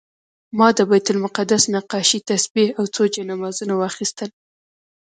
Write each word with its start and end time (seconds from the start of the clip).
ما 0.57 0.67
د 0.77 0.79
بیت 0.89 1.07
المقدس 1.13 1.63
نقاشي، 1.75 2.19
تسبیح 2.29 2.67
او 2.79 2.85
څو 2.95 3.03
جانمازونه 3.13 3.73
واخیستل. 3.77 4.29